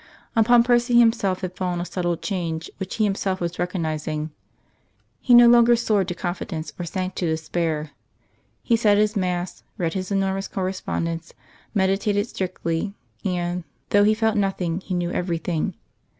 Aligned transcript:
Upon 0.35 0.63
Percy 0.63 0.97
himself 0.97 1.41
had 1.41 1.55
fallen 1.55 1.79
a 1.79 1.85
subtle 1.85 2.17
change 2.17 2.71
which 2.77 2.95
he 2.95 3.03
himself 3.03 3.39
was 3.39 3.59
recognising. 3.59 4.31
He 5.21 5.35
no 5.35 5.47
longer 5.47 5.75
soared 5.75 6.07
to 6.07 6.15
confidence 6.15 6.73
or 6.79 6.85
sank 6.85 7.13
to 7.13 7.27
despair. 7.27 7.91
He 8.63 8.75
said 8.75 8.97
his 8.97 9.15
mass, 9.15 9.61
read 9.77 9.93
his 9.93 10.09
enormous 10.11 10.47
correspondence, 10.47 11.33
meditated 11.75 12.25
strictly; 12.27 12.95
and, 13.23 13.63
though 13.89 14.03
he 14.03 14.15
felt 14.15 14.37
nothing 14.37 14.79
he 14.79 14.95
knew 14.95 15.11
everything. 15.11 15.75